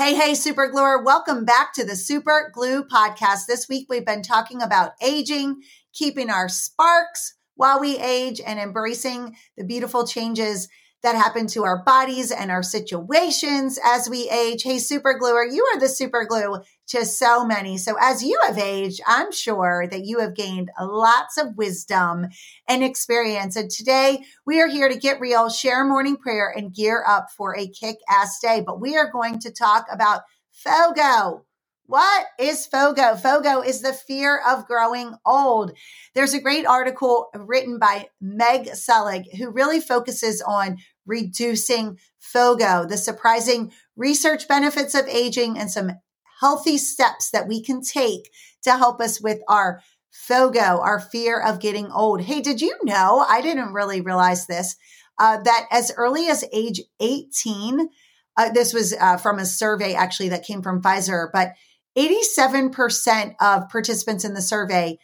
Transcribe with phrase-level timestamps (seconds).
[0.00, 1.04] Hey, hey, Super Gluer.
[1.04, 3.44] Welcome back to the Super Glue podcast.
[3.46, 5.60] This week we've been talking about aging,
[5.92, 10.70] keeping our sparks while we age, and embracing the beautiful changes
[11.02, 14.62] that happen to our bodies and our situations as we age.
[14.62, 17.78] Hey, super gluer, you are the super glue to so many.
[17.78, 22.28] So as you have aged, I'm sure that you have gained lots of wisdom
[22.68, 23.56] and experience.
[23.56, 27.56] And today we are here to get real, share morning prayer and gear up for
[27.56, 28.62] a kick ass day.
[28.64, 31.44] But we are going to talk about FOGO.
[31.90, 33.16] What is FOGO?
[33.16, 35.72] FOGO is the fear of growing old.
[36.14, 42.96] There's a great article written by Meg Selig who really focuses on reducing FOGO, the
[42.96, 45.90] surprising research benefits of aging, and some
[46.38, 48.30] healthy steps that we can take
[48.62, 49.82] to help us with our
[50.12, 52.20] FOGO, our fear of getting old.
[52.20, 53.26] Hey, did you know?
[53.28, 54.76] I didn't really realize this
[55.18, 57.88] uh, that as early as age 18,
[58.36, 61.54] uh, this was uh, from a survey actually that came from Pfizer, but
[61.96, 64.98] 87% of participants in the survey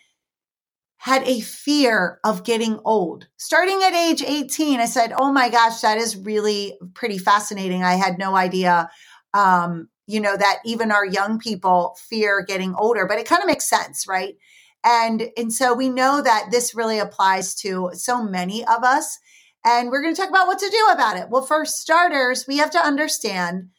[0.98, 3.28] had a fear of getting old.
[3.37, 7.84] Starting at age 18, I said, Oh my gosh, that is really pretty fascinating.
[7.84, 8.91] I had no idea,
[9.34, 13.47] um, you know, that even our young people fear getting older, but it kind of
[13.47, 14.37] makes sense, right?
[14.84, 19.19] And, and so we know that this really applies to so many of us.
[19.65, 21.28] And we're going to talk about what to do about it.
[21.28, 23.71] Well, for starters, we have to understand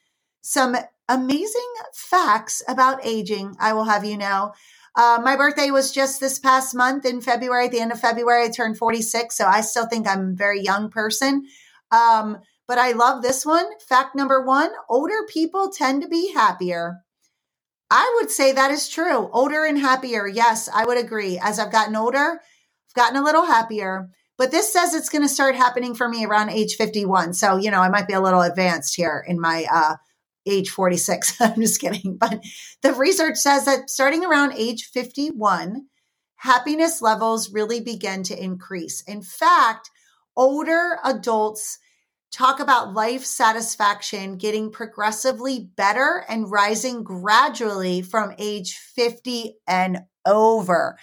[0.42, 0.76] some
[1.10, 4.54] amazing facts about aging, I will have you know.
[4.96, 7.66] Uh, my birthday was just this past month in February.
[7.66, 9.38] At the end of February, I turned 46.
[9.38, 11.46] So I still think I'm a very young person.
[11.92, 13.66] Um, but I love this one.
[13.88, 16.98] Fact number one older people tend to be happier.
[17.90, 19.30] I would say that is true.
[19.32, 20.28] Older and happier.
[20.28, 21.40] Yes, I would agree.
[21.42, 24.10] As I've gotten older, I've gotten a little happier.
[24.38, 27.34] But this says it's going to start happening for me around age 51.
[27.34, 29.96] So, you know, I might be a little advanced here in my uh,
[30.48, 31.40] age 46.
[31.42, 32.18] I'm just kidding.
[32.18, 32.42] But
[32.82, 35.86] the research says that starting around age 51,
[36.38, 39.02] happiness levels really begin to increase.
[39.02, 39.90] In fact,
[40.36, 41.80] older adults
[42.32, 50.98] talk about life satisfaction getting progressively better and rising gradually from age 50 and over.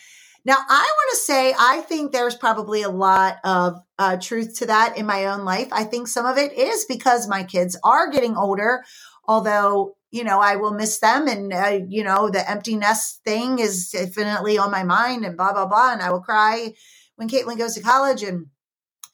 [0.46, 4.66] Now, I want to say, I think there's probably a lot of uh, truth to
[4.66, 5.68] that in my own life.
[5.72, 8.84] I think some of it is because my kids are getting older
[9.26, 13.58] although you know i will miss them and uh, you know the empty nest thing
[13.58, 16.72] is definitely on my mind and blah blah blah and i will cry
[17.16, 18.46] when caitlin goes to college and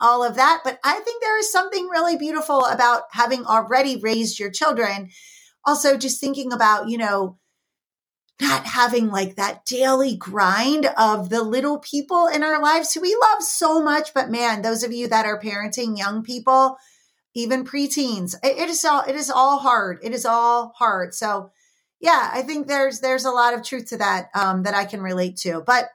[0.01, 0.63] all of that.
[0.65, 5.11] But i think there is something really beautiful about having already raised your children.
[5.65, 7.39] Also just thinking about you know
[8.41, 12.95] not having like that daily grind of the little people in our lives.
[12.95, 16.79] Who we love so much but man those of you that are parenting young people
[17.35, 18.35] even preteens.
[18.43, 19.99] It, it is all it is all hard.
[20.03, 21.15] It is all hard.
[21.15, 21.51] So
[22.01, 25.03] yeah, I think there's there's a lot of truth to that um, that I can
[25.03, 25.63] relate to.
[25.67, 25.91] But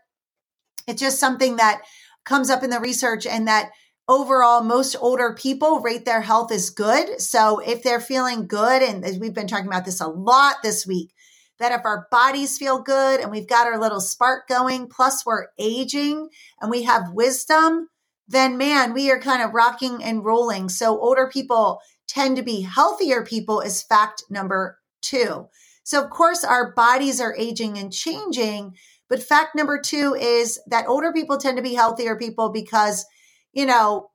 [0.88, 1.82] it's just something that
[2.26, 3.72] comes up in the research and that
[4.08, 7.20] overall most older people rate their health as good.
[7.20, 11.12] So if they're feeling good, and we've been talking about this a lot this week,
[11.60, 15.48] that if our bodies feel good and we've got our little spark going, plus we're
[15.58, 16.30] aging
[16.62, 17.90] and we have wisdom,
[18.28, 20.70] then man, we are kind of rocking and rolling.
[20.70, 25.48] So older people tend to be healthier people is fact number two.
[25.84, 28.76] So of course our bodies are aging and changing,
[29.08, 33.06] but fact number two is that older people tend to be healthier people because,
[33.54, 34.10] you know,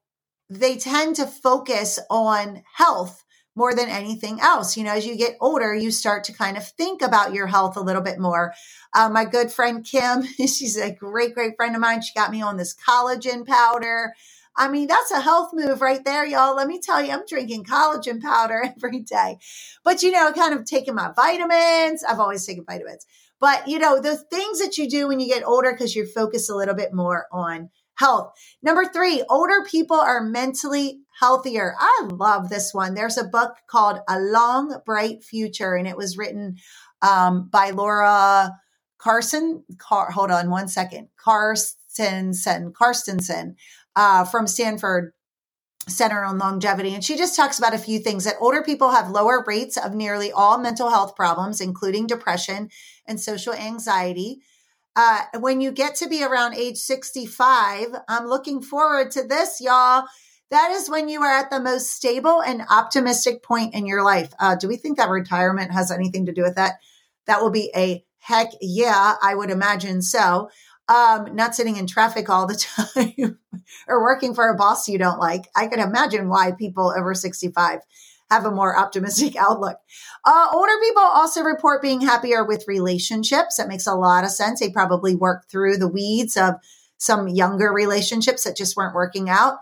[0.48, 3.25] they tend to focus on health
[3.56, 4.77] more than anything else.
[4.77, 7.77] You know, as you get older, you start to kind of think about your health
[7.77, 8.55] a little bit more.
[8.94, 12.03] Uh, my good friend Kim, she's a great, great friend of mine.
[12.03, 14.15] She got me on this collagen powder.
[14.56, 16.57] I mean, that's a health move right there, y'all.
[16.57, 19.39] Let me tell you, I'm drinking collagen powder every day.
[19.84, 22.04] But, you know, kind of taking my vitamins.
[22.04, 23.07] I've always taken vitamins.
[23.41, 26.51] But, you know, the things that you do when you get older because you're focused
[26.51, 28.34] a little bit more on health.
[28.63, 31.75] Number three, older people are mentally healthier.
[31.78, 32.95] I love this one.
[32.95, 36.57] There's a book called A Long Bright Future, and it was written
[37.03, 38.53] um, by Laura
[38.99, 39.65] Carson.
[39.78, 41.09] Car, hold on one second.
[41.22, 43.55] Carstensen, Carstensen
[43.97, 45.13] uh, from Stanford
[45.89, 46.95] Center on Longevity.
[46.95, 49.95] And she just talks about a few things that older people have lower rates of
[49.95, 52.71] nearly all mental health problems, including depression
[53.07, 54.41] and social anxiety.
[54.97, 60.05] Uh, when you get to be around age 65, I'm looking forward to this, y'all.
[60.50, 64.32] That is when you are at the most stable and optimistic point in your life.
[64.38, 66.80] Uh, do we think that retirement has anything to do with that?
[67.26, 70.50] That will be a heck yeah, I would imagine so.
[70.88, 72.56] Um, not sitting in traffic all the
[73.16, 73.38] time
[73.86, 75.44] or working for a boss you don't like.
[75.54, 77.78] I can imagine why people over 65
[78.28, 79.78] have a more optimistic outlook.
[80.24, 83.56] Uh, older people also report being happier with relationships.
[83.56, 84.58] That makes a lot of sense.
[84.58, 86.54] They probably worked through the weeds of
[86.98, 89.58] some younger relationships that just weren't working out.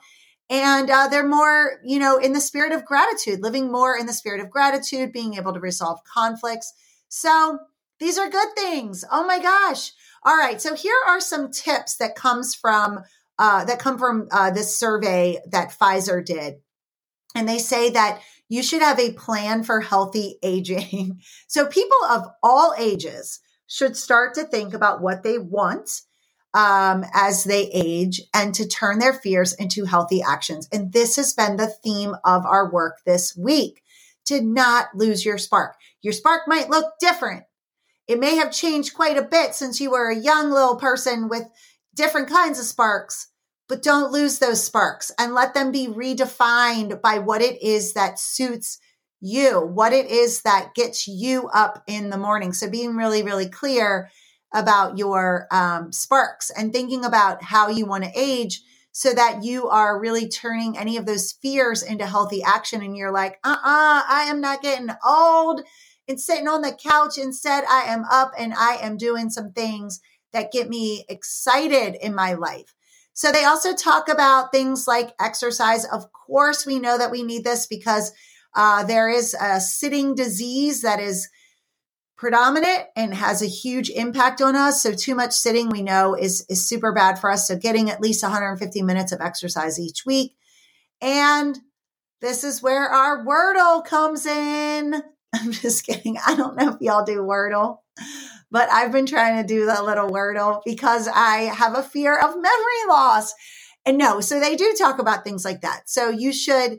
[0.50, 4.12] And uh, they're more, you know, in the spirit of gratitude, living more in the
[4.12, 6.72] spirit of gratitude, being able to resolve conflicts.
[7.08, 7.58] So
[8.00, 9.04] these are good things.
[9.10, 9.92] Oh my gosh.
[10.24, 10.60] All right.
[10.60, 13.00] So here are some tips that comes from
[13.38, 16.54] uh, that come from uh, this survey that Pfizer did,
[17.36, 21.20] and they say that you should have a plan for healthy aging.
[21.46, 26.02] so people of all ages should start to think about what they want
[26.58, 30.68] um, as they age and to turn their fears into healthy actions.
[30.72, 33.80] And this has been the theme of our work this week
[34.24, 35.76] to not lose your spark.
[36.02, 37.44] Your spark might look different.
[38.08, 41.44] It may have changed quite a bit since you were a young little person with
[41.94, 43.28] different kinds of sparks,
[43.68, 48.18] but don't lose those sparks and let them be redefined by what it is that
[48.18, 48.80] suits
[49.20, 52.52] you, what it is that gets you up in the morning.
[52.52, 54.10] So being really, really clear
[54.52, 58.62] about your um, sparks and thinking about how you want to age
[58.92, 62.82] so that you are really turning any of those fears into healthy action.
[62.82, 65.62] And you're like, uh uh-uh, uh I am not getting old
[66.08, 67.18] and sitting on the couch.
[67.18, 70.00] Instead, I am up and I am doing some things
[70.32, 72.74] that get me excited in my life.
[73.12, 75.84] So they also talk about things like exercise.
[75.84, 78.12] Of course, we know that we need this because
[78.54, 81.28] uh, there is a sitting disease that is
[82.18, 84.82] predominant and has a huge impact on us.
[84.82, 87.48] So too much sitting we know is is super bad for us.
[87.48, 90.34] So getting at least 150 minutes of exercise each week.
[91.00, 91.58] And
[92.20, 95.00] this is where our Wordle comes in.
[95.34, 96.18] I'm just kidding.
[96.26, 97.78] I don't know if y'all do Wordle,
[98.50, 102.34] but I've been trying to do the little Wordle because I have a fear of
[102.34, 103.32] memory loss.
[103.86, 105.88] And no, so they do talk about things like that.
[105.88, 106.78] So you should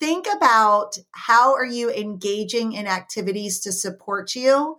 [0.00, 4.78] think about how are you engaging in activities to support you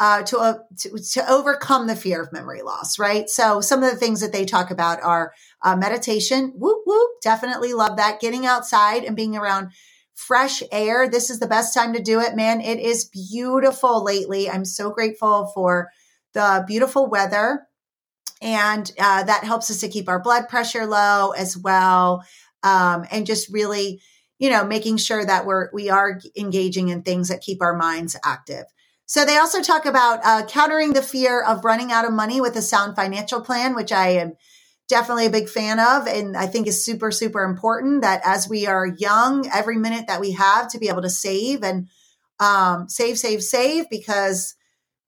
[0.00, 3.28] uh, to, uh, to, to overcome the fear of memory loss, right?
[3.28, 6.52] So some of the things that they talk about are uh, meditation.
[6.54, 8.20] Whoop whoop, definitely love that.
[8.20, 9.72] Getting outside and being around
[10.14, 11.08] fresh air.
[11.08, 12.60] This is the best time to do it, man.
[12.60, 14.48] It is beautiful lately.
[14.48, 15.88] I'm so grateful for
[16.34, 17.66] the beautiful weather.
[18.40, 22.22] And uh, that helps us to keep our blood pressure low as well.
[22.62, 24.00] Um, and just really,
[24.38, 28.16] you know, making sure that we're, we are engaging in things that keep our minds
[28.24, 28.64] active.
[29.06, 32.56] So they also talk about uh, countering the fear of running out of money with
[32.56, 34.34] a sound financial plan, which I am
[34.88, 38.66] definitely a big fan of and I think is super, super important that as we
[38.66, 41.88] are young, every minute that we have to be able to save and
[42.40, 44.54] um, save, save, save, because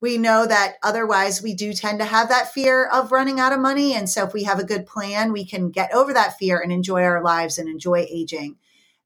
[0.01, 3.61] we know that otherwise we do tend to have that fear of running out of
[3.61, 3.95] money.
[3.95, 6.73] And so if we have a good plan, we can get over that fear and
[6.73, 8.57] enjoy our lives and enjoy aging.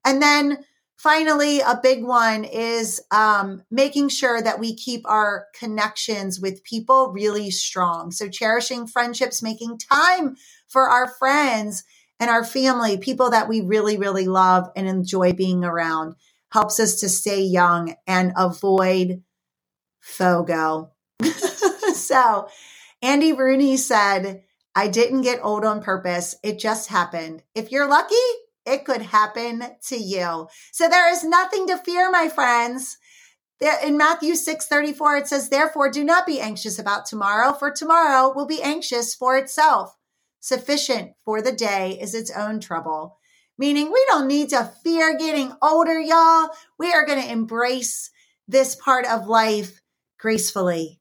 [0.05, 0.65] And then
[0.97, 7.12] finally, a big one is um, making sure that we keep our connections with people
[7.12, 8.11] really strong.
[8.11, 10.37] So cherishing friendships, making time
[10.69, 11.85] for our friends
[12.21, 16.15] and our family, people that we really, really love and enjoy being around,
[16.53, 19.23] helps us to stay young and avoid
[20.01, 20.91] FOGO.
[21.94, 22.49] so,
[23.03, 24.43] Andy Rooney said,
[24.75, 26.37] I didn't get old on purpose.
[26.43, 27.43] It just happened.
[27.55, 28.15] If you're lucky,
[28.67, 30.49] it could happen to you.
[30.73, 32.99] So there is nothing to fear, my friends.
[33.61, 37.71] There, in Matthew 6 34, it says, Therefore, do not be anxious about tomorrow, for
[37.71, 39.97] tomorrow will be anxious for itself.
[40.41, 43.19] Sufficient for the day is its own trouble.
[43.56, 46.49] Meaning, we don't need to fear getting older, y'all.
[46.79, 48.11] We are going to embrace
[48.49, 49.81] this part of life
[50.19, 51.01] gracefully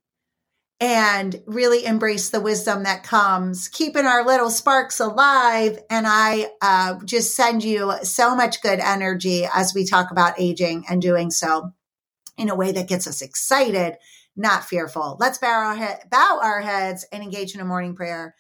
[0.80, 5.80] and really embrace the wisdom that comes, keeping our little sparks alive.
[5.90, 10.86] And I uh, just send you so much good energy as we talk about aging
[10.90, 11.72] and doing so
[12.38, 13.96] in a way that gets us excited,
[14.36, 15.18] not fearful.
[15.20, 18.36] Let's bow our, he- bow our heads and engage in a morning prayer.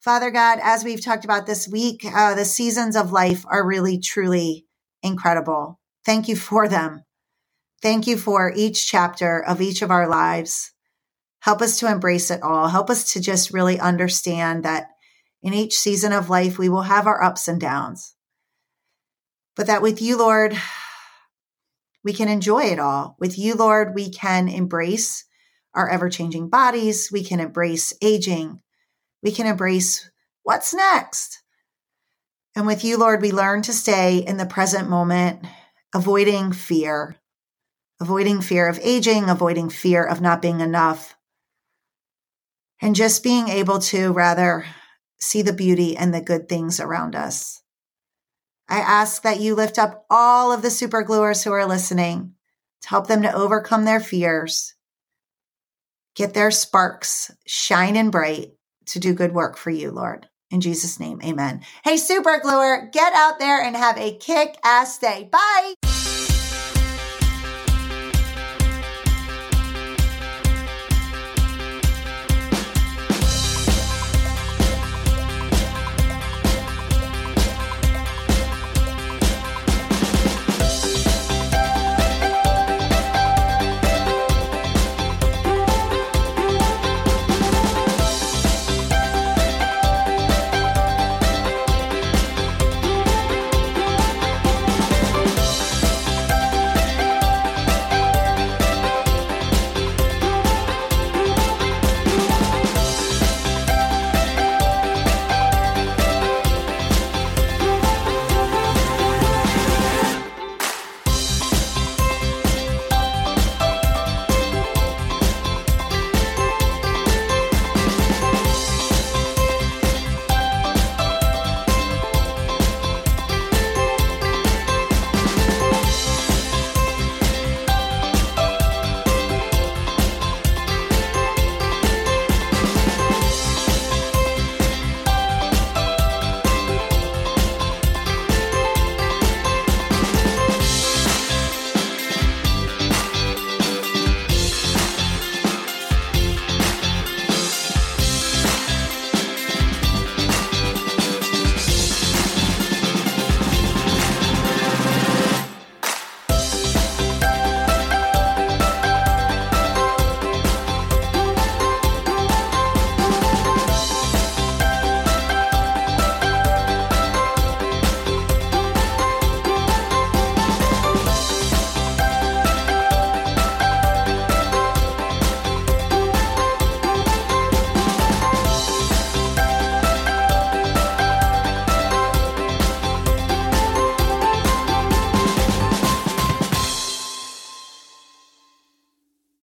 [0.00, 3.98] Father God, as we've talked about this week, uh, the seasons of life are really,
[3.98, 4.66] truly
[5.02, 5.78] incredible.
[6.04, 7.04] Thank you for them.
[7.80, 10.72] Thank you for each chapter of each of our lives.
[11.42, 12.68] Help us to embrace it all.
[12.68, 14.88] Help us to just really understand that
[15.42, 18.14] in each season of life, we will have our ups and downs.
[19.56, 20.56] But that with you, Lord,
[22.04, 23.16] we can enjoy it all.
[23.18, 25.24] With you, Lord, we can embrace
[25.74, 27.10] our ever changing bodies.
[27.12, 28.60] We can embrace aging
[29.22, 30.10] we can embrace
[30.42, 31.42] what's next.
[32.56, 35.44] And with you, Lord, we learn to stay in the present moment,
[35.94, 37.16] avoiding fear,
[38.00, 41.16] avoiding fear of aging, avoiding fear of not being enough,
[42.82, 44.66] and just being able to rather
[45.18, 47.62] see the beauty and the good things around us.
[48.68, 52.34] I ask that you lift up all of the super gluers who are listening
[52.82, 54.74] to help them to overcome their fears,
[56.16, 58.52] get their sparks shining bright
[58.86, 60.28] to do good work for you, Lord.
[60.50, 61.62] In Jesus' name, amen.
[61.84, 65.28] Hey, super gluer, get out there and have a kick ass day.
[65.30, 65.74] Bye.